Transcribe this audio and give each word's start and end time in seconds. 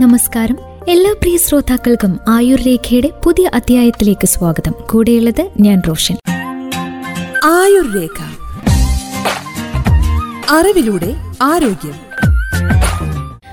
നമസ്കാരം. 0.00 0.58
എല്ലാ 0.88 1.12
പ്രിയ 1.12 1.36
ശ്രോതാക്കൾക്കും 1.36 2.20
ആയുർ 2.28 2.62
രേഖയുടെ 2.62 3.10
പുതിയ 3.24 3.50
അധ്യായത്തിലേക്ക് 3.54 4.26
സ്വാഗതം. 4.26 4.74
കൂടെയുള്ളത് 4.90 5.50
ഞാൻ 5.60 5.82
റോഷൻ. 5.88 6.16
ആയുർരേഖ. 7.44 8.22
അറിവിലൂടെ 10.50 11.14
ആരോഗ്യം. 11.42 11.92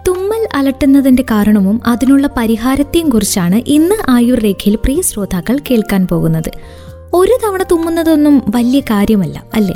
തുമ്മൽ 0.07 0.48
അലട്ടുന്നതിന്റെ 0.55 1.23
കാരണവും 1.32 1.82
അതിനുള്ള 1.88 2.30
പരിഹാരത്തെയും 2.38 3.10
കുറിച്ചാണ് 3.10 3.62
ഇന്ന് 3.68 3.96
ആയുർ 4.10 4.39
രേഖയിൽ 4.39 4.76
പ്രിയ 4.76 5.02
ശ്രോതാക്കൾ 5.02 5.60
കേൾക്കാൻ 5.71 6.08
പോകുന്നത്. 6.08 6.52
ഒരു 7.14 7.38
തവണ 7.46 7.64
തുമ്മുന്നതൊന്നും 7.64 8.44
വലിയ 8.55 8.80
കാര്യമല്ല 8.80 9.44
അല്ലേ? 9.54 9.76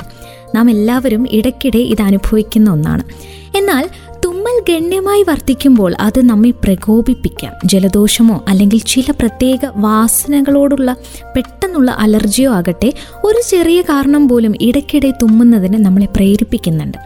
നാം 0.54 0.70
എല്ലാവരും 0.70 1.26
ഇടയ്ക്കിടെ 1.30 1.78
ഇത് 1.78 2.02
അനുഭവിക്കുന്ന 2.02 2.70
ഒന്നാണ്. 2.70 3.02
എന്നാൽ 3.56 3.88
തുമ്മൽ 4.56 4.74
ഗണ്യമായി 4.74 5.22
വർദ്ധിക്കുമ്പോൾ 5.22 5.94
അത് 6.00 6.20
നമ്മെ 6.20 6.50
പ്രകോപിപ്പിക്കാം. 6.50 7.52
ജലദോഷമോ 7.64 8.44
അല്ലെങ്കിൽ 8.48 8.78
ചില 8.78 9.04
പ്രത്യേക 9.10 9.58
വാസനകളോടുള്ള 9.76 10.96
പെട്ടെന്നുള്ള 11.36 11.90
അലർജിയോ 11.90 12.52
ആകട്ടെ 12.52 12.92
ഒരു 13.24 13.40
ചെറിയ 13.50 13.82
കാരണം 13.82 14.28
പോലും 14.28 14.54
ഇടയ്ക്കിടെ 14.60 15.10
തുമ്മുന്നതിന് 15.22 15.84
നമ്മളെ 15.84 16.06
പ്രേരിപ്പിക്കുന്നുണ്ട്. 16.06 16.98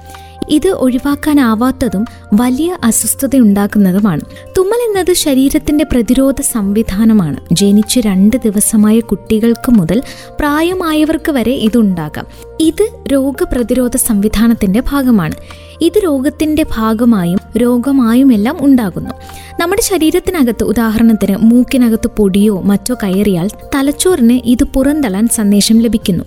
ഇത് 0.50 0.68
ഒഴിവാക്കാനാവാത്തതും 0.68 2.04
വലിയ 2.34 2.76
അസ്വസ്ഥത 2.84 3.36
ഉണ്ടാക്കുന്നതുമാണ് 3.36 4.20
തുമ്മൽ 4.58 4.89
എന്നത് 4.90 5.12
ശരീരത്തിന്റെ 5.12 5.84
പ്രതിരോധ 5.84 6.40
സംവിധാനമാണ്. 6.40 7.36
ജനിച്ച് 7.52 8.00
രണ്ട് 8.00 8.36
ദിവസമായ 8.36 9.00
കുട്ടികൾക്ക് 9.00 9.70
മുതൽ 9.70 10.02
പ്രായമായവർക്ക് 10.40 11.32
വരെ 11.32 11.52
ഇതുണ്ടാകാം. 11.52 12.26
ഇത് 12.60 13.12
രോഗപ്രതിരോധ 13.12 13.96
സംവിധാനത്തിന്റെ 13.96 14.82
ഭാഗമാണ്. 14.90 15.34
ഇത് 15.80 16.04
രോഗത്തിന്റെ 16.04 16.64
ഭാഗമായും 16.76 17.38
രോഗമായും 17.56 18.32
എല്ലാം 18.32 18.56
ഉണ്ടാകുന്നു. 18.60 19.10
നമ്മുടെ 19.60 19.82
ശരീരത്തിനകത്ത് 19.82 20.64
ഉദാഹരണത്തിന് 20.64 21.36
മൂക്കിനകത്ത് 21.36 22.10
പൊടിയോ 22.16 22.60
മറ്റോ 22.60 22.96
കയറിയാൽ 23.02 23.48
തലച്ചോറിന് 23.74 24.40
ഇത് 24.44 24.64
പുറന്തള്ളാൻ 24.64 25.28
സന്ദേശം 25.28 25.78
ലഭിക്കുന്നു. 25.78 26.24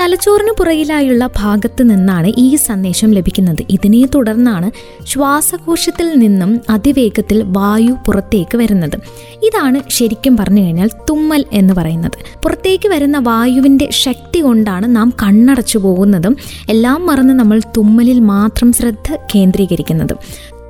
തലച്ചോറിന് 0.00 0.52
പുറകിലായുള്ള 0.58 1.30
ഭാഗത്ത് 1.36 1.90
നിന്നാണ് 1.90 2.32
ഈ 2.38 2.56
സന്ദേശം 2.56 3.10
ലഭിക്കുന്നത്. 3.10 3.64
ഇതിനെ 3.70 4.06
തുടർന്നാണ് 4.14 4.70
ശ്വാസകോശത്തിൽ 5.06 6.18
നിന്നും 6.18 6.60
അതിവേഗത്തിൽ 6.70 7.42
വായു 7.46 7.92
പുറത്തേക്ക് 8.06 8.56
വരുന്നത്. 8.56 8.96
ഇതാണ് 9.42 9.80
ശരിക്കും 9.90 10.36
പറഞ്ഞു 10.36 10.62
കഴിഞ്ഞാൽ 10.62 10.90
തുമ്മൽ 11.10 11.44
എന്ന് 11.52 11.74
പറയുന്നത്. 11.74 12.12
പുറത്തേക്ക് 12.42 12.88
വരുന്ന 12.88 13.18
വായുവിന്റെ 13.18 13.88
ശക്തി 13.90 14.40
കൊണ്ടാണ് 14.40 14.96
നാം 14.96 15.14
കണ്ണടച്ചു 15.22 15.78
പോകുന്നതും 15.78 16.36
എല്ലാം 16.70 17.06
മറന്ന് 17.06 17.34
നമ്മൾ 17.34 17.60
തുമ്മലിൽ 17.76 18.20
മാത്രം 18.20 18.72
ശ്രദ്ധ 18.72 19.18
കേന്ദ്രീകരിക്കുന്നതും. 19.34 20.16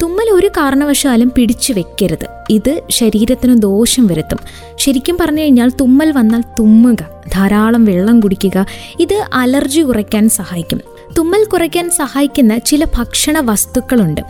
തുമ്മൽ 0.03 0.31
ഒരു 0.33 0.47
കാരണവശാലും 0.47 1.33
പിടിച്ചു 1.37 1.73
വെക്കരുത്. 1.73 2.27
ഇത് 2.51 2.83
ശരീരത്തിന് 2.91 3.63
ദോഷം 3.63 4.07
വരുത്തും. 4.07 4.39
ശരിക്കും 4.77 5.19
പറഞ്ഞു 5.21 5.41
കഴിഞ്ഞാൽ 5.43 5.71
തുമ്മൽ 5.81 6.13
വന്നാൽ 6.13 6.41
തുമ്മുക 6.41 6.97
ധാരാളം 7.33 7.85
വെള്ളം 7.85 8.21
കുടിക്കുക 8.21 8.67
ഇത് 9.01 9.25
അലർജി 9.35 9.81
കുറയ്ക്കാൻ 9.81 10.29
സഹായിക്കും. 10.29 10.81
തുമ്മൽ 11.19 11.45
കുറയ്ക്കാൻ 11.45 11.91
സഹായിക്കുന്ന 11.91 12.59
ചില 12.59 12.85
ഭക്ഷണ 12.85 13.41
വസ്തുക്കളുണ്ട്. 13.41 14.21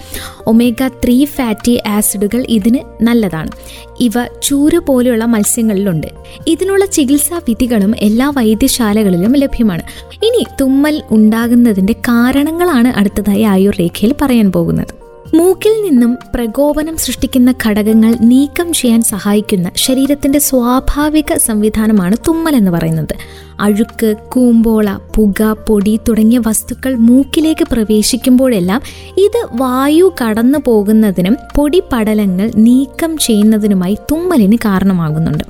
ഒമേഗ 0.46 0.88
ത്രീ 0.88 1.24
ഫാറ്റി 1.24 1.82
ആസിഡുകൾ 1.88 2.46
ഇതിന് 2.48 2.78
നല്ലതാണ്. 3.02 3.50
ഇവ 4.00 4.12
ചൂര 4.42 4.78
പോലെയുള്ള 4.78 5.24
മത്സ്യങ്ങളിലുണ്ട്. 5.24 6.06
ഇതിനുള്ള 6.46 6.86
ചികിത്സാ 6.86 7.40
വിധികളും 7.48 7.94
എല്ലാ 7.98 8.32
വൈദ്യശാലകളിലും 8.36 9.32
ലഭ്യമാണ്. 9.32 9.82
ഇനി 10.24 10.46
തുമ്മൽ 10.60 11.02
ഉണ്ടാകുന്നതിന്റെ 11.10 11.92
കാരണങ്ങളാണ് 11.92 12.88
അടുത്തതായി 12.88 13.42
ആയുർരേഖയിൽ 13.42 14.14
പറയാൻ 14.22 14.52
പോകുന്നത്. 14.52 15.01
മൂക്കിൽ 15.34 15.90
നിന്നും 15.90 16.18
പ്രകോപനം 16.34 16.96
സൃഷ്ടിക്കുന്ന 16.96 17.54
ഘടകങ്ങൾ 17.64 18.16
നീക്കം 18.20 18.72
ചെയ്യാൻ 18.72 19.02
സഹായിക്കുന്ന 19.02 19.70
ശരീരത്തിന്റെ 19.76 20.38
സ്വാഭാവിക 20.38 21.36
സംവിധാനമാണ് 21.36 22.16
തുമ്മൽ 22.28 22.56
എന്ന് 22.56 22.70
പറയുന്നത്. 22.70 23.14
അഴുക്ക് 23.60 24.14
കൂമ്പോള 24.28 24.98
പുക 25.16 25.56
പൊടി 25.68 26.00
തുടങ്ങിയ 26.08 26.38
വസ്തുക്കൾ 26.46 26.94
മൂക്കിലേക്ക് 26.94 27.66
പ്രവേശിക്കുമ്പോഴെല്ലാം 27.72 28.82
ഇത് 29.18 29.46
വായു 29.52 30.14
കടന്നു 30.22 30.58
പോകുന്നതിനും 30.66 31.36
പൊടിപടലങ്ങൾ 31.56 32.50
നീക്കം 32.56 33.18
ചെയ്യുന്നതിനുമായി 33.18 33.94
തുമ്മലിന് 33.94 34.56
കാരണമാകുന്നുണ്ട്. 34.56 35.44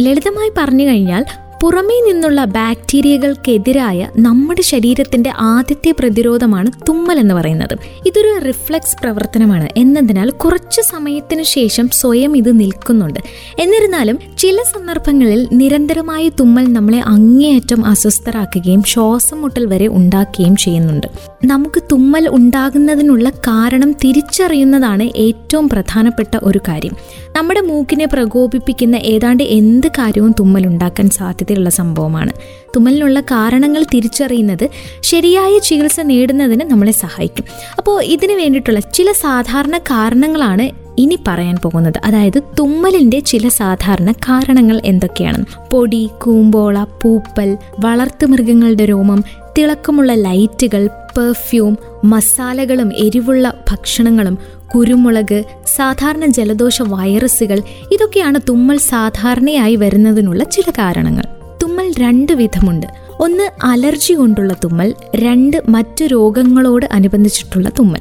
ലളിതമായി 0.00 0.52
പറഞ്ഞു 0.58 0.84
കഴിഞ്ഞാൽ 0.84 1.24
പുറമേ 1.62 2.12
നിന്നുള്ള 2.12 2.44
ബാക്ടീരിയകൾക്കെതിരായ 2.44 4.08
നമ്മുടെ 4.16 4.62
ശരീരത്തിന്റെ 4.62 5.32
ആദ്യത്തെ 5.38 5.90
പ്രതിരോധമാണ് 5.90 6.70
തുമ്മൽ 6.88 7.18
എന്ന് 7.18 7.34
പറയുന്നത്. 7.34 7.76
ഇതൊരു 8.06 8.40
റിഫ്ലക്സ് 8.46 8.96
പ്രവർത്തനമാണ്. 9.00 9.68
എന്നതിനാൽ 9.76 10.30
കുറച്ചു 10.30 10.80
സമയത്തിന് 10.80 11.42
ശേഷം 11.42 11.88
സ്വയം 11.88 12.36
ഇത് 12.36 12.60
നിൽക്കുന്നുണ്ട്. 12.60 13.20
എന്നിരുന്നാലും 13.58 14.18
ചില 14.38 14.56
സന്ദർഭങ്ങളിൽ 14.62 15.48
നിരന്തരമായ 15.52 16.28
തുമ്മൽ 16.28 16.72
നമ്മളെ 16.72 17.00
അങ്ങേയറ്റം 17.00 17.86
അസ്വസ്ഥരാക്കുകയും 17.86 18.82
ശ്വാസം 18.82 19.42
മുട്ടൽ 19.42 19.66
വരെ 19.66 19.88
ഉണ്ടാക്കുകയും 19.88 20.56
ചെയ്യുന്നുണ്ട്. 20.56 21.06
നമുക്ക് 21.44 21.82
തുമ്മൽ 21.92 22.28
ഉണ്ടാകുന്നതിനുള്ള 22.28 23.30
കാരണം 23.30 23.92
തിരിച്ചറിയുന്നതാണ് 23.92 25.10
ഏറ്റവും 25.16 25.68
പ്രധാനപ്പെട്ട 25.68 26.36
ഒരു 26.42 26.60
കാര്യം. 26.68 26.96
നമ്മുടെ 27.36 27.60
മൂക്കിനെ 27.60 28.04
പ്രകോപിപ്പിക്കുന്ന 28.04 28.96
ഏതാണ്ട് 28.96 29.42
എന്ത് 29.44 29.86
കാര്യവും 29.86 30.34
തുമ്മൽ 30.40 30.66
ഉണ്ടാക്കാൻ 30.66 31.10
സാധ്യതയുള്ള 31.10 31.70
സംഭവമാണ്. 31.70 32.32
തുമ്മലിനുള്ള 32.76 33.20
കാരണങ്ങൾ 33.20 33.82
തിരിച്ചറിയുന്നത് 33.94 34.70
ശരിയായ 35.00 35.58
ചികിത്സ 35.58 36.00
നേടുന്നതിന് 36.00 36.64
നമ്മളെ 36.70 36.92
സഹായിക്കും. 36.92 37.44
അപ്പോൾ 37.78 38.04
ഇതിന് 38.04 38.32
വേണ്ടിയിട്ടുള്ള 38.32 38.80
ചില 38.80 39.12
സാധാരണ 39.12 39.78
കാരണങ്ങളാണ് 39.78 40.85
ഇനി 40.98 41.18
പറയാൻ 41.28 41.56
പോകുന്നത് 41.62 42.00
അതായത് 42.04 42.42
തുമ്മലിന്റെ 42.58 43.20
ചില 43.20 43.48
സാധാരണ 43.48 44.12
കാരണങ്ങൾ 44.12 44.82
എന്തൊക്കെയാണ്? 44.84 45.44
പൊടി 45.70 46.10
കൂമ്പോള 46.22 46.84
പൂപ്പൽ 47.02 47.58
വളർത്തു 47.80 48.26
മൃഗങ്ങളുടെ 48.26 48.84
രോമം 48.84 49.24
തിളക്കമുള്ള 49.58 50.12
ലൈറ്റുകൾ 50.12 50.86
പെർഫ്യൂം 50.86 51.78
മസാലകളും 52.04 52.92
എരിവുള്ള 52.94 53.54
ഭക്ഷണങ്ങളും 53.70 54.38
കുരുമുളക് 54.74 55.42
സാധാരണ 55.76 56.26
ജലദോഷ 56.26 56.82
വൈറസുകൾ 56.82 57.62
ഇതൊക്കെയാണ് 57.92 58.40
തുമ്മൽ 58.48 58.76
സാധാരണയായി 58.76 59.76
വരുന്നതിനുള്ള 59.76 60.44
ചില 60.44 60.70
കാരണങ്ങൾ. 60.70 61.24
തുമ്മൽ 61.62 61.92
രണ്ട് 61.98 62.32
വിധമുണ്ട്. 62.32 62.86
ഒന്ന് 63.20 63.50
അലർജി 63.66 64.12
കൊണ്ടുള്ള 64.12 64.52
തുമ്മൽ 64.64 64.94
രണ്ട് 65.14 65.62
മറ്റു 65.68 66.04
രോഗങ്ങളോട് 66.04 66.86
അനുബന്ധിച്ചിട്ടുള്ള 66.92 67.68
തുമ്മൽ. 67.78 68.00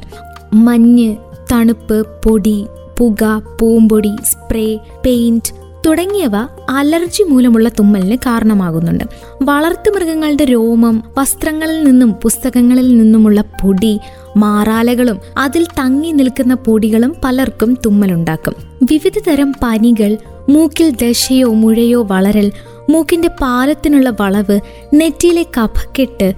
മഞ്ഞ് 0.53 1.15
തണുപ്പ് 1.51 2.07
പൊടി 2.23 2.65
പുക 2.97 3.41
പൂമ്പൊടി 3.61 4.11
സ്പ്രേ 4.23 4.77
പെയിന്റ് 5.05 5.65
തുടങ്ങിയവ 5.85 6.31
അലർജി 6.69 7.23
മൂലമുള്ള 7.23 7.69
തുമ്മലിന് 7.69 8.17
കാരണമാകുന്നുണ്ട്. 8.17 9.03
വളർത്തു 9.43 9.89
മൃഗങ്ങളുടെ 9.89 10.45
രോമം 10.45 11.03
വസ്ത്രങ്ങളിൽ 11.17 11.83
നിന്നും 11.83 12.13
പുസ്തകങ്ങളിൽ 12.13 12.97
നിന്നുമുള്ള 12.97 13.41
പൊടി 13.41 13.99
മാറാലകളും 14.37 15.19
അതിൽ 15.37 15.65
തങ്ങി 15.79 16.11
നിൽക്കുന്ന 16.11 16.53
പൊടികളും 16.53 17.15
പലർക്കും 17.23 17.77
തുമ്മലുണ്ടാക്കും. 17.85 18.55
വിവിധ 18.83 19.13
തരം 19.27 19.55
പനികൾ 19.63 20.17
മൂക്കിൽ 20.49 20.89
ദശയോ 21.01 21.53
മുഴയോ 21.53 22.03
വളരൽ 22.03 22.51
മൂക്കിന്റെ 22.89 23.27
പാലത്തിനുള്ള 23.41 24.13
വളവ് 24.19 24.59
നെറ്റിയിലെ 24.93 25.43
കഫക്കെട്ട് 25.43 26.33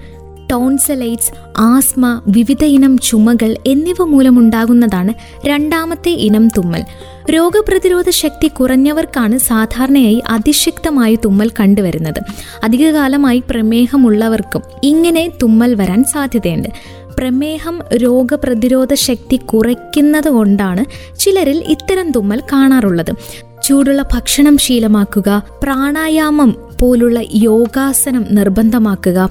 ടോൺസലൈറ്റ്സ് 0.50 1.32
ആസ്മ 1.58 2.20
വിവിധ 2.26 2.64
ഇനം 2.64 2.98
ചുമകൾ 2.98 3.56
എന്നിവ 3.66 4.04
മൂലമുണ്ടാകുന്നതാണ് 4.04 5.12
രണ്ടാമത്തെ 5.46 6.10
ഇനം 6.10 6.48
തുമ്മൽ. 6.48 6.82
രോഗപ്രതിരോധ 7.30 8.10
ശക്തി 8.10 8.48
കുറഞ്ഞവർക്കാണ് 8.48 9.38
സാധാരണയായി 9.38 10.22
അതിശക്തമായ 10.28 11.14
തുമ്മൽ 11.14 11.50
കണ്ടുവരുന്നത്. 11.60 12.20
അധികകാലമായി 12.64 13.42
പ്രമേഹമുള്ളവർക്കും 13.50 14.62
ഇങ്ങനെ 14.82 15.32
തുമ്മൽ 15.42 15.74
വരാൻ 15.74 16.04
സാധ്യതയുണ്ട്. 16.04 16.68
പ്രമേഹം 17.18 17.80
രോഗപ്രതിരോധ 17.96 18.94
ശക്തി 18.94 19.36
കുറയ്ക്കുന്നത് 19.36 20.28
കൊണ്ടാണ് 20.28 20.84
ചിലരിൽ 21.18 21.64
ഇത്തരം 21.68 22.10
തുമ്മൽ 22.10 22.42
കാണാറുള്ളത്. 22.52 23.12
ചൂടുള്ള 23.62 24.02
ഭക്ഷണം 24.02 24.58
ശീലമാക്കുക 24.58 25.42
പ്രാണായാമം 25.62 26.56
പോലുള്ള 26.80 27.20
യോഗാസനം 27.34 28.26
നിർബന്ധമാക്കുക 28.30 29.30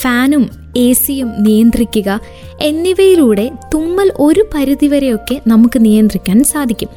ഫാനും 0.00 0.50
എ 0.76 0.92
സിയും 0.92 1.32
നിയന്ത്രിക്കുക 1.38 2.20
എന്നിവയിലൂടെ 2.60 3.50
തുമ്മൽ 3.74 4.12
ഒരു 4.18 4.46
പരിധിവരെയൊക്കെ 4.54 5.40
നമുക്ക് 5.46 5.84
നിയന്ത്രിക്കാൻ 5.84 6.44
സാധിക്കും. 6.44 6.88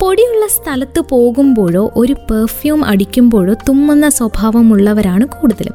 പൊടിയുള്ള 0.00 0.46
സ്ഥലത്ത് 0.46 1.00
പോകുമ്പോഴോ 1.00 1.92
ഒരു 1.96 2.12
പെർഫ്യൂം 2.12 2.84
അടിക്കുമ്പോഴോ 2.84 3.54
തുമ്മുന്ന 3.54 4.08
സ്വഭാവമുള്ളവരാണ് 4.08 5.26
കൂടുതലും. 5.26 5.74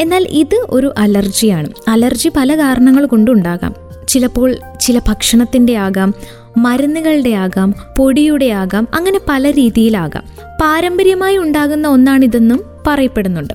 എന്നാൽ 0.00 0.26
ഇത് 0.30 0.66
ഒരു 0.68 0.94
അലർജിയാണ്. 0.98 1.68
അലർജി 1.88 2.30
പല 2.36 2.58
കാരണങ്ങൾ 2.58 3.06
കൊണ്ടുണ്ടാകാം. 3.06 3.74
ചിലപ്പോൾ 4.08 4.56
ചില 4.80 5.00
ഭക്ഷണത്തിന്റെ 5.08 5.76
ആകാം 5.76 6.14
മരുന്നുകളുടെ 6.56 7.30
ആകാം 7.30 7.74
പൊടിയുടെ 7.98 8.46
ആകാം 8.46 8.88
അങ്ങനെ 8.94 9.20
പല 9.28 9.50
രീതിയിലാകാം. 9.50 10.24
പാരമ്പര്യമായി 10.62 11.38
ഉണ്ടാകുന്ന 11.38 11.88
ഒന്നാണിതെന്നും 11.88 12.60
പറയപ്പെടുന്നുണ്ട്. 12.86 13.54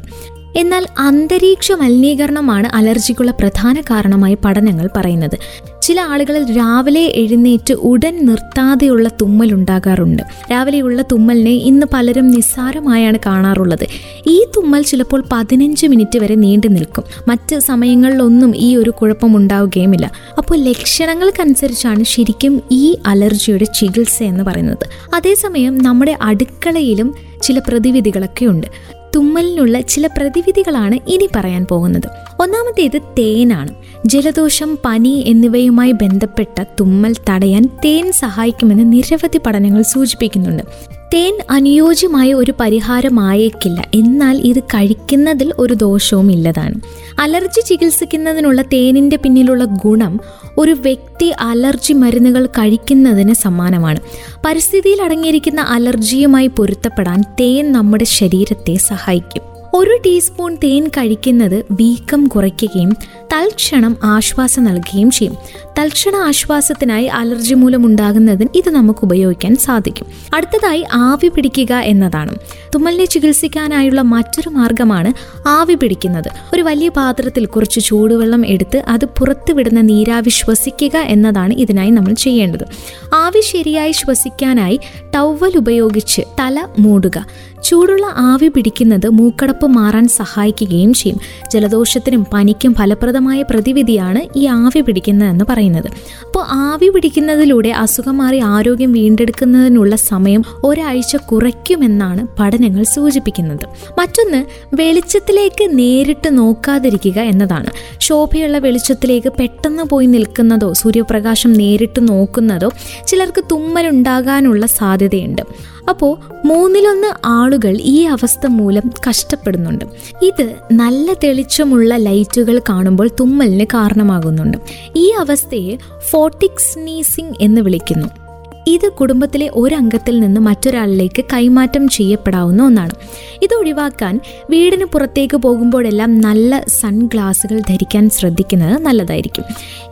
എന്നാൽ 0.55 0.85
അന്തരീക്ഷ 0.97 1.71
മലിനീകരണമാണ് 1.71 2.67
അലർജിക്കുള്ള 2.73 3.31
പ്രധാന 3.31 3.81
കാരണമായി 3.81 4.37
പഠനങ്ങൾ 4.45 4.89
പറയുന്നത്. 4.95 5.39
ചില 5.81 6.01
ആളുകളിൽ 6.01 6.57
രാവിലെ 6.57 7.11
എഴുന്നേറ്റ് 7.15 7.73
ഉടൻ 7.73 8.25
നിർത്താതെയുള്ള 8.25 9.09
തുമ്മൽ 9.09 9.53
ഉണ്ടാകാറുണ്ട്. 9.53 10.23
രാവിലെയുള്ള 10.51 11.01
തുമ്മലിനെ 11.01 11.51
ഇന്ന് 11.51 11.85
പലരും 11.93 12.31
നിസ്സാരമായാണ് 12.31 13.17
കാണാറുള്ളത്. 13.25 13.87
ഈ 14.27 14.45
തുമ്മൽ 14.57 14.81
ചിലപ്പോൾ 14.81 15.23
പതിനഞ്ച് 15.31 15.87
മിനിറ്റ് 15.87 16.19
വരെ 16.19 16.35
നീണ്ടു 16.35 16.67
നിൽക്കും. 16.67 17.03
മറ്റ് 17.27 17.59
സമയങ്ങളിലൊന്നും 17.59 18.57
ഈ 18.57 18.75
ഒരു 18.75 18.89
കുഴപ്പം 18.89 19.37
ഉണ്ടാവുകയുമില്ല. 19.37 20.11
അപ്പോൾ 20.37 20.57
ലക്ഷണങ്ങൾക്കനുസരിച്ചാണ് 20.57 22.03
ശരിക്കും 22.03 22.61
ഈ 22.71 22.97
അലർജിയുടെ 23.05 23.65
ചികിത്സ 23.65 24.23
എന്ന് 24.23 24.43
പറയുന്നത്. 24.43 25.15
അതേസമയം 25.15 25.77
നമ്മുടെ 25.77 26.17
അടുക്കളയിലും 26.21 27.13
ചില 27.41 27.59
പ്രതിവിധികളൊക്കെ 27.59 28.45
ഉണ്ട് 28.45 28.96
തുമ്മലിനുള്ള 29.17 29.81
ചില 29.81 30.07
പ്രതിവിധികളാണ് 30.07 30.99
ഇനി 31.07 31.29
പറയാൻ 31.35 31.65
പോകുന്നത്. 31.65 32.09
ഒന്നാമത്തേത് 32.39 33.01
തേനാണ്. 33.01 33.75
ജലദോഷം 34.05 34.77
പനി 34.85 35.23
എന്നിവയുമായി 35.27 35.91
ബന്ധപ്പെട്ട 35.91 36.63
തുമ്മൽ 36.79 37.15
തടയാൻ 37.29 37.69
തേൻ 37.85 38.11
സഹായിക്കുമെന്ന് 38.11 38.93
നിരവധി 38.93 39.37
പഠനങ്ങൾ 39.37 39.81
സൂചിപ്പിക്കുന്നുണ്ട്. 39.81 40.96
തേൻ 41.13 41.37
അനുയോജ്യമായ 41.49 42.33
ഒരു 42.33 42.53
പരിഹാരമായേക്കില്ല. 42.59 43.85
എന്നാൽ 43.95 44.37
ഇത് 44.37 44.59
കഴിക്കുന്നതിൽ 44.59 45.53
ഒരു 45.57 45.73
ദോഷവും 45.73 46.31
ഇല്ലതാണ്. 46.31 46.73
അലർജി 47.19 47.61
ചികിത്സിക്കുന്നതിനുള്ള 47.61 48.61
തേനിന്റെ 48.61 49.15
പിന്നിലുള്ള 49.15 49.63
ഗുണം 49.63 50.19
ഒരു 50.57 50.71
വ്യക്തി 50.71 51.33
അലർജി 51.39 51.93
മരുന്നുകൾ 51.93 52.45
കഴിക്കുന്നതിന് 52.45 53.33
സമാനമാണ്. 53.33 53.99
പരിസ്ഥിതിയിൽ 54.45 55.01
അടങ്ങിയിരിക്കുന്ന 55.01 55.61
അലർജിയുമായി 55.61 56.47
പൊരുത്തപ്പെടാൻ 56.47 57.21
തേൻ 57.39 57.71
നമ്മുടെ 57.71 58.03
ശരീരത്തെ 58.03 58.75
സഹായിക്കും. 58.75 59.56
ഒരു 59.73 59.97
ടീസ്പൂൺ 60.05 60.55
തേൻ 60.55 60.87
കഴിക്കുന്നത് 60.87 61.65
വീക്കം 61.71 62.27
കുറയ്ക്കുകയും 62.27 62.89
തൽക്ഷണം 63.33 63.97
ആശ്വാസം 64.03 64.63
നൽകുകയും 64.63 65.11
ചെയ്യും. 65.11 65.37
തൽക്ഷണ 65.79 66.15
ആശ്വാസത്തിനായി 66.15 67.05
അലർജി 67.05 67.53
മൂലം 67.53 67.85
ഉണ്ടാകുന്നതിന് 67.85 68.49
ഇത് 68.55 68.69
നമുക്ക് 68.69 68.99
ഉപയോഗിക്കാൻ 69.03 69.55
സാധിക്കും. 69.55 70.07
അടുത്തതായി 70.33 70.85
ആവി 70.93 71.27
പിടിക്കുക 71.27 71.75
എന്നതാണ്. 71.75 72.35
തുമ്മലിനെ 72.75 73.05
ചികിത്സിക്കാനായുള്ള 73.05 74.01
മറ്റൊരു 74.01 74.49
മാർഗമാണ് 74.49 75.13
ആവി 75.47 75.75
പിടിക്കുന്നത്. 75.75 76.29
ഒരു 76.53 76.61
വലിയ 76.61 76.89
പാത്രത്തിൽ 76.89 77.45
കുറച്ച് 77.45 77.79
ചൂടുവെള്ളം 77.79 78.45
എടുത്ത് 78.45 78.77
അത് 78.87 79.05
പുറത്തുവിടുന്ന 79.05 79.81
നീരാവി 79.81 80.29
ശ്വസിക്കുക 80.29 80.97
എന്നതാണ് 80.97 81.53
ഇതിനായി 81.53 81.89
നമ്മൾ 81.89 82.13
ചെയ്യേണ്ടത്. 82.13 82.65
ആവി 83.13 83.41
ശരിയായി 83.41 83.91
ശ്വസിക്കാനായി 83.91 84.79
ടവൽ 85.15 85.57
ഉപയോഗിച്ച് 85.57 86.21
തല 86.39 86.67
മൂടുക. 86.79 87.25
ചൂടുള്ള 87.63 88.05
ആവി 88.05 88.47
പിടിക്കുന്നത് 88.47 89.09
മൂക്കടപ്പ് 89.09 89.66
മാറാൻ 89.67 90.07
സഹായിക്കുകയും 90.07 90.93
ചെയ്യും. 90.93 91.19
ജലദോഷത്തിനും 91.53 92.27
പനിക്കും 92.33 92.73
ഫലപ്രദമായ 92.73 93.41
പ്രതിവിധിയാണ് 93.41 94.37
ഈ 94.37 94.45
ആവി 94.45 94.81
പിടിക്കുന്നതെന്ന് 94.81 95.45
പറയുന്നത്. 95.49 95.87
അപ്പോൾ 96.25 96.45
ആവി 96.47 96.89
പിടിക്കുന്നതിലൂടെ 96.89 97.69
അസുഖം 97.69 98.17
മാറി 98.17 98.37
ആരോഗ്യം 98.37 98.91
വീണ്ടെടുക്കുന്നതിനുള്ള 98.91 99.95
സമയം 99.95 100.43
ഒരാഴ്ച 100.63 101.15
കുറയ്ക്കുമെന്നാണ് 101.15 102.27
പഠനങ്ങൾ 102.39 102.83
സൂചിപ്പിക്കുന്നത്. 102.83 103.65
മറ്റൊന്ന് 103.99 104.45
വെളിച്ചത്തിലേക്ക് 104.73 105.79
നേരിട്ട് 105.79 106.37
നോക്കാതിരിക്കുക 106.37 107.19
എന്നതാണ്. 107.21 107.71
ശോഭയുള്ള 107.99 108.57
വെളിച്ചത്തിലേക്ക് 108.57 109.33
പെട്ടെന്ന് 109.39 109.83
പോയി 109.83 110.05
നിൽക്കുന്നതോ 110.05 110.73
സൂര്യപ്രകാശം 110.73 111.53
നേരിട്ട് 111.53 112.09
നോക്കുന്നതോ 112.09 112.71
ചിലർക്ക് 113.07 113.43
തുമ്മലുണ്ടാകാനുള്ള 113.51 114.65
സാധ്യതയുണ്ട്. 114.65 115.41
അപ്പോൾ 115.89 116.17
മൂന്നിലൊന്ന് 116.45 117.07
ആളുകൾ 117.25 117.77
ഈ 117.81 118.03
അവസ്ഥ 118.03 118.47
മൂലം 118.47 118.91
കഷ്ടപ്പെടുന്നുണ്ട്. 119.09 119.85
ഇത് 120.21 120.55
നല്ല 120.71 121.13
തെളിച്ചമുള്ള 121.13 121.95
ലൈറ്റുകൾ 121.95 122.61
കാണുമ്പോൾ 122.69 123.09
തുമ്മലിന് 123.19 123.65
കാരണമാകുന്നുണ്ട്. 123.65 124.57
ഈ 124.95 125.09
അവസ്ഥയെ 125.09 125.77
ഫോട്ടിക് 126.09 126.59
സ്നീസിംഗ് 126.59 127.35
എന്ന് 127.41 127.61
വിളിക്കുന്നു. 127.61 128.26
ഇത് 128.67 128.91
കുടുംബത്തിലെ 128.91 129.49
ഒരംഗത്തിൽ 129.53 130.19
നിന്ന് 130.19 130.41
മറ്റൊരാളിലേക്ക് 130.41 131.25
കൈമാറ്റം 131.33 131.87
ചെയ്യപ്പെടാവുന്ന 131.87 132.63
ഒന്നാണ്. 132.63 132.95
ഇത് 133.43 133.53
ഒഴിവാക്കാൻ 133.53 134.19
വീടിന് 134.49 134.85
പുറത്തേക്ക് 134.85 135.37
പോകുമ്പോഴെല്ലാം 135.37 136.21
നല്ല 136.21 136.59
സൺഗ്ലാസുകൾ 136.67 137.59
ധരിക്കാൻ 137.59 138.09
ശ്രദ്ധിക്കുന്നത് 138.09 138.81
നല്ലതായിരിക്കും. 138.81 139.43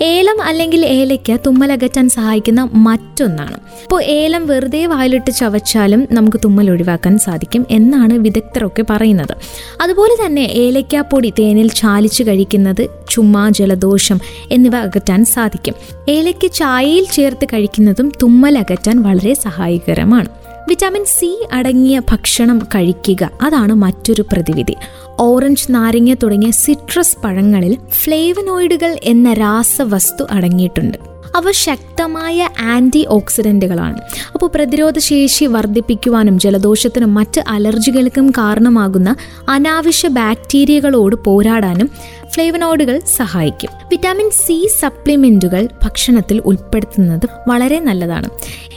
ഏലം 0.02 0.42
അല്ലെങ്കിൽ 0.42 0.86
ഏലയ്ക്ക് 0.86 1.38
തുമ്മലകറ്റാൻ 1.46 2.10
സഹായിക്കുന്ന 2.10 2.70
മറ്റൊന്നാണ്. 2.74 3.54
ഇപ്പോൾ 3.54 4.04
ഏലം 4.04 4.48
വെറുതെ 4.48 4.86
വായിലിട്ട് 4.86 5.32
ചവച്ചാലും 5.32 6.08
നമുക്ക് 6.12 6.38
തുമ്മൽ 6.38 6.70
ഒഴിവാക്കാൻ 6.70 7.18
സാധിക്കും 7.18 7.66
എന്നാണ് 7.72 8.14
വിദഗ്ധരൊക്കെ 8.14 8.86
പറയുന്നത്. 8.90 9.36
അതുപോലെ 9.82 10.26
തന്നെ 10.26 10.42
ഏലയ്ക്കാപ്പൊടി 10.42 11.34
തേനിൽ 11.40 11.68
ചാലിച്ച് 11.68 12.24
കഴിക്കുന്നത് 12.24 12.90
ചുമ 13.10 13.50
ജലദോഷം 13.50 14.20
എന്നിവ 14.52 14.76
അകറ്റാൻ 14.76 15.26
സാധിക്കും. 15.26 15.74
ഏലയ്ക്ക് 16.10 16.52
ചായയിൽ 16.52 17.06
ചേർത്ത് 17.12 17.46
കഴിക്കുന്നതും 17.46 18.12
തുമ്മൽ 18.24 18.58
അകറ്റാൻ 18.70 19.02
വളരെ 19.02 19.34
സഹായകരമാണ്. 19.34 20.30
വിറ്റാമിൻ 20.70 21.06
സി 21.06 21.48
അടങ്ങിയ 21.54 22.02
ഭക്ഷണം 22.12 22.60
കഴിക്കുക 22.76 23.30
അതാണ് 23.42 23.74
മറ്റൊരു 23.74 24.22
പ്രതിവിധി. 24.22 24.76
ഓറഞ്ച് 25.20 25.68
നാരങ്ങ 25.70 26.14
തുടങ്ങിയ 26.14 26.52
സിട്രസ് 26.52 27.18
പഴങ്ങളിൽ 27.24 27.78
ഫ്ലേവനോയിഡുകൾ 27.90 28.98
എന്ന 29.04 29.34
രാസവസ്തു 29.34 30.26
അടങ്ങിയിട്ടുണ്ട്. 30.32 31.15
അവ 31.36 31.52
ശക്തമായ 31.52 32.50
ആന്റി 32.62 33.06
ഓക്സിഡന്റുകളാണ് 33.08 34.02
അപ്പോൾ 34.34 34.50
പ്രതിരോധ 34.56 35.00
ശേഷി 35.00 35.46
വർദ്ധിപ്പിക്കുവാനും 35.46 36.40
ജലദോഷത്തിനും 36.40 37.14
മറ്റ് 37.14 37.42
അലർജികൾക്കും 37.48 38.30
കാരണമാകുന്ന 38.30 39.16
അനാവശ്യ 39.50 40.08
ബാക്ടീരിയകളോട് 40.08 41.16
പോരാടാനും 41.16 41.90
ഫ്ലേവനോയിഡുകൾ 42.34 43.02
സഹായിക്കും. 43.18 43.70
വിറ്റാമിൻ 43.90 44.30
സി 44.30 44.70
സപ്ലിമെന്റുകൾ 44.80 45.68
ഭക്ഷണത്തിൽ 45.84 46.42
ഉൾപ്പെടുത്തുന്നത് 46.46 47.30
വളരെ 47.48 47.80
നല്ലതാണ്. 47.80 48.30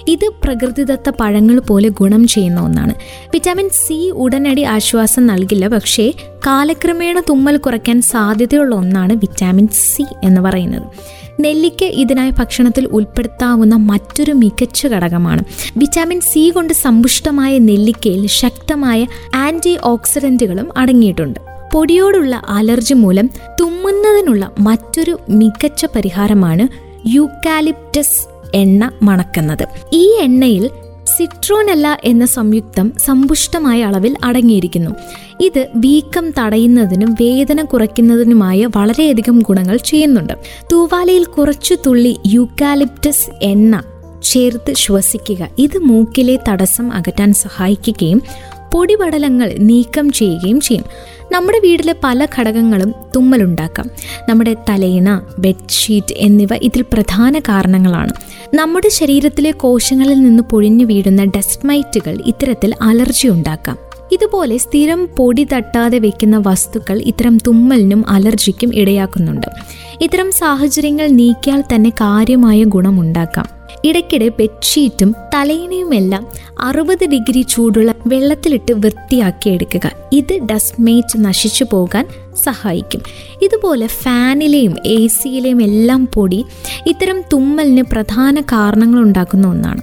ഇത് 0.09 0.31
പ്രകൃതിദത്ത 0.45 1.11
പഴങ്ങൾ 1.21 1.61
പോലെ 1.61 1.89
ഗുണം 1.89 2.27
ചെയ്യുന്ന 2.27 2.61
ഒന്നാണ്. 2.61 2.95
വിറ്റാമിൻ 3.35 3.69
സി 3.69 4.11
ഉടനടി 4.11 4.63
ആശ്വാസം 4.63 5.27
നൽകില്ല. 5.27 5.69
പക്ഷേ 5.69 6.13
കാലക്രമേണ 6.47 7.21
തുമ്മൽ 7.21 7.57
കുറയ്ക്കാൻ 7.57 8.03
സാധ്യതയുള്ള 8.03 8.75
ഒന്നാണ് 8.75 9.13
വിറ്റാമിൻ 9.13 9.69
സി 9.69 10.05
എന്ന് 10.25 10.41
പറയുന്നത്. 10.41 11.18
നെല്ലിക്ക 11.41 11.85
ഇതിനായി 11.85 12.31
ഭക്ഷണത്തിൽ 12.31 12.87
ഉൾപ്പെടുത്താവുന്ന 12.87 13.75
മറ്റൊരു 13.75 14.33
മികച്ച 14.33 14.87
ഘടകമാണ്. 14.87 15.45
വിറ്റാമിൻ 15.77 16.21
സി 16.21 16.51
കൊണ്ട് 16.51 16.73
സമ്പുഷ്ടമായ 16.73 17.59
നെല്ലിക്കയിൽ 17.59 18.27
ശക്തമായ 18.27 19.07
ആന്റി 19.35 19.79
ഓക്സിഡന്റുകളും 19.85 20.79
അടങ്ങിയിട്ടുണ്ട്. 20.79 21.41
പൊടിയോടുള്ള 21.75 22.43
അലർജി 22.49 22.95
മൂലം 22.95 23.31
തുമ്മുന്നതിനുള്ള 23.61 24.51
മറ്റൊരു 24.61 25.19
മികച്ച 25.31 25.85
പരിഹാരമാണ് 25.85 26.69
യൂക്കാലിപ്റ്റസ് 27.09 28.21
എണ്ണ 28.55 28.91
മണക്കുന്നത്. 29.03 29.69
ഈ 29.93 30.19
എണ്ണയിൽ 30.21 30.71
സിട്രോനല്ല 31.17 31.99
എന്ന 32.05 32.27
സംയുക്തം 32.27 32.93
സമ്പുഷ്ടമായ 32.99 33.83
അളവിൽ 33.83 34.17
അടങ്ങിയിരിക്കുന്നു. 34.25 34.91
ഇത് 35.41 35.67
വീക്കം 35.75 36.31
തടയുന്നതിനും 36.31 37.13
വേദന 37.13 37.65
കുറയ്ക്കുന്നതിനുമായ 37.65 38.69
വളരെയധികം 38.77 39.39
ഗുണങ്ങൾ 39.39 39.77
ചെയ്യുന്നുണ്ട്. 39.77 40.33
തൂവാലയിൽ 40.73 41.25
കുറച്ചു 41.25 41.77
തുള്ളി 41.87 42.17
യൂക്കാലിപ്റ്റസ് 42.27 43.31
എണ്ണ 43.43 43.83
ചേർത്ത് 44.23 44.73
ശ്വസിക്കുക. 44.75 45.49
ഇത് 45.59 45.79
മൂക്കിലെ 45.79 46.39
തടസ്സം 46.49 46.93
അകറ്റാൻ 46.93 47.33
സഹായിക്കുകയും 47.33 48.23
പൊടിപടലങ്ങൾ 48.75 49.55
നീക്കം 49.59 50.13
ചെയ്യുകയും 50.13 50.61
ചെയ്യും. 50.61 50.85
നമ്മുടെ 51.33 51.59
വീട്ടിലെ 51.59 51.95
പല 52.05 52.27
ഘടകങ്ങളും 52.39 52.95
തുമ്മലുണ്ടാക്കാം. 53.17 53.91
നമ്മുടെ 54.29 54.57
തലയിണ 54.69 55.21
ബെഡ്ഷീറ്റ് 55.39 56.15
എന്നിവ 56.17 56.49
ഇതിൽ 56.63 56.83
പ്രധാന 56.83 57.39
കാരണങ്ങളാണ്. 57.39 58.13
നമ്മുടെ 58.55 58.89
ശരീരത്തിലെ 58.89 59.51
കോശങ്ങളിൽ 59.51 60.23
നിന്ന് 60.23 60.43
പൊഴിഞ്ഞു 60.43 60.85
വീഴുന്ന 60.85 61.25
ഡസ്റ്റ്മൈറ്റുകൾ 61.25 62.19
ഇത്തരത്തിൽ 62.27 62.75
അലർജി 62.83 63.29
ഉണ്ടാക്കാം. 63.29 63.77
ഇതുപോലെ 64.13 64.57
സ്ഥിരം 64.57 65.09
പൊടി 65.17 65.49
തട്ടാതെ 65.53 65.99
വെക്കുന്ന 65.99 66.43
വസ്തുക്കൾ 66.47 67.03
ഇത്തരം 67.03 67.39
തുമ്മലിനും 67.47 68.05
അലർജിക്കും 68.09 68.75
ഇടയാക്കുന്നുണ്ട്. 68.75 69.47
ഇത്തരം 70.01 70.33
സാഹചര്യങ്ങൾ 70.33 71.09
നീക്കിയാൽ 71.09 71.65
തന്നെ 71.75 71.91
കാര്യമായ 71.91 72.65
ഗുണമുണ്ടാക്കാം. 72.65 73.58
ഇടയ്ക്കിടെ 73.85 74.29
ബെഡ്ഷീറ്റും 74.29 75.15
തലയിണയുമെല്ലാം 75.35 76.27
അറുപത് 76.61 77.05
ഡിഗ്രി 77.05 77.43
ചൂടുള്ള 77.43 77.95
വെള്ളത്തിലിട്ട് 78.07 78.73
വൃത്തിയാക്കി 78.73 79.51
എടുക്കുക 79.51 79.91
ഇത് 80.13 80.39
ഡസ്റ്റ്മേറ്റ് 80.53 81.25
നശിച്ചു 81.25 81.67
പോകാൻ 81.71 82.07
സഹായിക്കും. 82.45 83.01
ഇതുപോലെ 83.43 83.87
ഫാനിലെയും 83.87 84.77
എ 84.87 85.07
സിയിലെയും 85.07 85.63
എല്ലാം 85.63 86.09
പൊടി 86.15 86.45
ഇത്തരം 86.87 87.21
തുമ്മലിന് 87.33 87.83
പ്രധാന 87.83 88.41
കാരണങ്ങൾ 88.41 89.01
ഉണ്ടാക്കുന്ന 89.01 89.47
ഒന്നാണ്. 89.49 89.83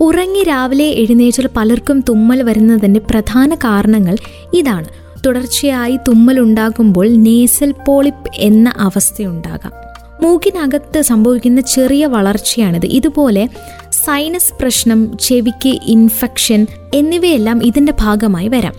ഉറങ്ങി 0.00 0.42
രാവിലെ 0.42 0.84
എഴുന്നേറ്റാൽ 0.84 1.48
പലർക്കും 1.56 2.00
തുമ്മൽ 2.00 2.42
വരുന്നതിന്റെ 2.42 3.00
പ്രധാന 3.00 3.54
കാരണങ്ങൾ 3.54 4.16
ഇതാണ്. 4.54 4.86
തുടർച്ചയായി 5.26 5.96
തുമ്മൽ 5.96 6.40
ഉണ്ടാകുമ്പോൾ 6.40 7.08
നേസൽ 7.08 7.74
പോളിപ്പ് 7.86 8.30
എന്ന 8.34 8.72
അവസ്ഥയുണ്ടാകാം. 8.76 9.85
മൂക്കിനകത്ത് 10.22 11.02
സംഭവിക്കുന്ന 11.02 11.60
ചെറിയ 11.60 12.06
വളർച്ചയാണിത്. 12.06 12.86
ഇതുപോലെ 12.86 13.48
സൈനസ് 13.90 14.54
പ്രശ്നം 14.60 15.18
ചെവിക്ക് 15.18 15.78
ഇൻഫെക്ഷൻ 15.86 16.66
എന്നിവയെല്ലാം 16.94 17.64
ഇതിന്റെ 17.64 17.92
ഭാഗമായി 18.00 18.48
വരാം. 18.48 18.72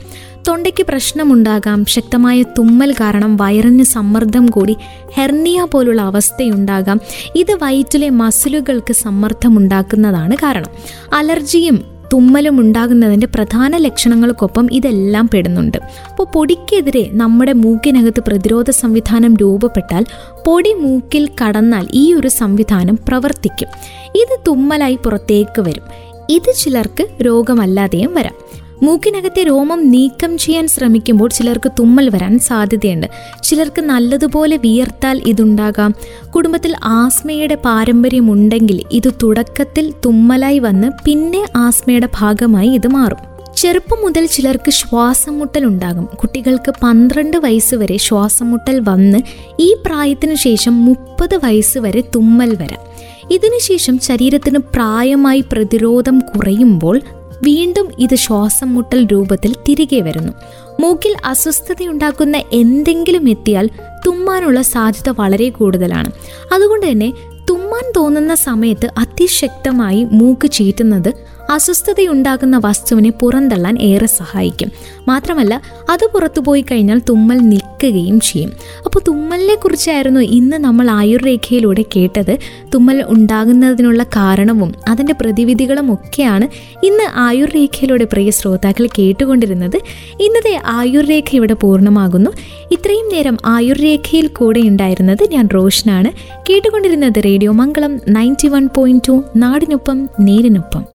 തൊണ്ടയ്ക്ക് 0.47 0.85
പ്രശ്നമുണ്ടാകാം 0.85 1.85
ശക്തമായ 1.85 2.43
തുമ്മൽ 2.43 2.93
കാരണം 2.93 3.37
വയറിന് 3.37 3.83
സമ്മർദ്ദം 3.83 4.45
കൂടി 4.45 4.75
ഹെർണിയ 5.13 5.67
പോലുള്ള 5.71 6.01
അവസ്ഥയുണ്ടാകാം. 6.01 6.99
ഇത് 7.35 7.57
വയറ്റിലെ 7.61 8.09
മസിലുകൾക്ക് 8.09 8.93
സമ്മർദ്ദം 8.93 9.57
ഉണ്ടാക്കുന്നതാണ് 9.57 10.35
കാരണം. 10.35 10.69
അലർജിയും 11.13 11.96
തുമ്മലും 12.13 12.59
ഉണ്ടാകുന്നതിന്റെ 12.59 13.27
പ്രധാന 13.27 13.77
ലക്ഷണങ്ങൾക്കൊപ്പം 13.77 14.67
ഇതെല്ലാം 14.71 15.29
പെടുന്നുണ്ട്. 15.33 15.77
അപ്പോൾ 16.09 16.27
പൊടിക്കെതിരെ 16.35 17.09
നമ്മുടെ 17.13 17.53
മൂക്കിനകത്ത് 17.53 18.23
പ്രതിരോധ 18.27 18.69
സംവിധാനം 18.69 19.37
രൂപപ്പെട്ടാൽ 19.37 20.05
പൊടി 20.47 20.73
മൂക്കിൽ 20.73 21.29
കടന്നാൽ 21.43 21.87
ഈ 21.93 22.13
ഒരു 22.13 22.27
സംവിധാനം 22.27 22.99
പ്രവർത്തിക്കും. 23.07 23.67
ഇത് 24.15 24.39
തുമ്മലായി 24.47 24.95
പുറത്തേക്ക് 24.95 25.61
വരും. 25.61 25.83
ഇത് 26.29 26.53
ചിലർക്ക് 26.55 27.07
രോഗമല്ലാതെയും 27.21 28.13
വരാം. 28.13 28.66
മൂക്കിനകത്തെ 28.83 29.43
രോമം 29.43 29.91
നീക്കം 29.91 30.37
ചെയ്യാൻ 30.37 30.67
ശ്രമിക്കുമ്പോൾ 30.67 31.29
ചിലർക്ക് 31.29 31.71
തുമ്മൽ 31.79 32.09
വരാൻ 32.09 32.39
സാധ്യതയുണ്ട്. 32.39 33.07
ചിലർക്ക് 33.43 33.81
നല്ലതുപോലെ 33.81 34.57
വിയർത്താൽ 34.57 35.21
ഇതുണ്ടാകാം. 35.25 35.95
കുടുംബത്തിൽ 36.35 36.75
ആസ്മയുടെ 36.83 37.55
പാരമ്പര്യമുണ്ടെങ്കിൽ 37.55 38.83
ഇത് 38.91 39.13
തുടക്കത്തിൽ 39.23 39.93
തുമ്മലായി 40.05 40.59
വന്ന് 40.59 40.91
പിന്നെ 41.05 41.47
ആസ്മയുടെ 41.55 42.09
ഭാഗമായി 42.17 42.69
ഇത് 42.69 42.87
മാറും. 42.87 43.17
ചെറുപ്പം 43.57 43.97
മുതൽ 44.01 44.25
ചിലർക്ക് 44.25 44.71
ശ്വാസം 44.71 45.39
മുട്ടൽ 45.39 45.65
ഉണ്ടാകും. 45.65 46.05
കുട്ടികൾക്ക് 46.05 46.73
പന്ത്രണ്ട് 46.83 47.37
വയസ്സ് 47.37 47.75
വരെ 47.75 47.97
ശ്വാസം 47.97 48.51
മുട്ടൽ 48.51 48.79
വന്ന് 48.79 49.17
ഈ 49.59 49.75
പ്രായത്തിന് 49.85 50.35
ശേഷം 50.35 50.85
മുപ്പത് 50.85 51.35
വയസ്സ് 51.35 51.77
വരെ 51.77 52.01
തുമ്മൽ 52.15 52.55
വരാം. 52.55 52.87
ഇതിനുശേഷം 53.31 53.99
ശരീരത്തിന് 53.99 54.59
പ്രായമായി 54.59 55.43
പ്രതിരോധം 55.51 56.19
കുറയുമ്പോൾ 56.19 57.01
വീണ്ടും 57.43 57.91
ഇത് 57.99 58.15
ശ്വാസം 58.15 58.73
മുട്ടൽ 58.73 59.05
രൂപത്തിൽ 59.05 59.55
തിരികെ 59.67 60.01
വരുന്നു. 60.01 60.33
മൂക്കിൽ 60.79 61.15
അസ്വസ്ഥതയുണ്ടാക്കുന്ന 61.25 62.43
എന്തെങ്കിലും 62.53 63.29
എത്തിയാൽ 63.29 63.69
തുമ്മാനുള്ള 64.05 64.61
സാധ്യത 64.61 65.13
വളരെ 65.19 65.49
കൂടുതലാണ്. 65.49 66.11
അതുകൊണ്ട് 66.53 66.91
തന്നെ 66.91 67.13
തുമ്മാൻ 67.49 67.91
തോന്നുന്ന 67.97 68.35
സമയത്ത് 68.35 68.91
അതിശക്തമായി 68.97 70.07
മൂക്ക് 70.11 70.51
ചീറ്റുന്നത് 70.51 71.13
അസ്വസ്ഥതയുണ്ടാകുന്ന 71.49 72.61
വസ്തുവിനെ 72.65 73.09
പുറന്തള്ളാൻ 73.09 73.77
ഏറെ 73.81 74.05
സഹായിക്കും. 74.05 74.71
മാത്രമല്ല 75.07 75.61
അത് 75.89 76.09
പുറത്തുപോയി 76.13 76.65
കഴിഞ്ഞാൽ 76.71 77.01
തുമ്മൽ 77.09 77.37
നിൽക്കുകയും 77.37 78.19
ചെയ്യും. 78.19 78.51
അപ്പോൾ 78.85 78.99
തുമ്മലിനെ 79.07 79.55
കുറിച്ചായിരുന്നു 79.55 80.19
ഇന്ന് 80.19 80.57
നമ്മൾ 80.57 80.89
ആയുർരേഖയിലൂടെ 80.89 81.85
കേട്ടത്. 81.95 82.37
തുമ്മൽ 82.73 83.03
ഉണ്ടാകുന്നതിനുള്ള 83.07 84.03
കാരണവും 84.03 84.73
അതിന്റെ 84.87 85.13
പ്രതിവിധികളും 85.13 85.93
ഒക്കെയാണ് 85.93 86.47
ഇന്ന് 86.85 87.03
ആയുർരേഖയിലൂടെ 87.15 88.03
പ്രിയ 88.03 88.29
ശ്രോതാക്കൾ 88.29 88.87
കേട്ടുകൊണ്ടിരുന്നത്. 88.99 89.79
ഇന്നത്തെ 90.21 90.61
ആയുർരേഖ 90.65 91.23
ഇവിടെ 91.33 91.53
പൂർണമാകുന്നു. 91.53 92.31
ഇത്രയും 92.71 93.09
നേരം 93.13 93.37
ആയുർരേഖയിൽ 93.45 94.27
കൂടെ 94.27 94.59
ഉണ്ടായിരുന്നത് 94.59 95.29
ഞാൻ 95.31 95.49
റോഷനാണ്. 95.53 96.41
കേട്ടുകൊണ്ടിരുന്നത് 96.49 97.23
radio 97.25 97.51
Mangalam 97.51 97.99
ninety 98.07 98.47
one 98.47 98.69
point 98.75 99.03
two 99.07 99.23
നാടിനൊപ്പം 99.35 100.09
നേരിനൊപ്പം. 100.19 100.85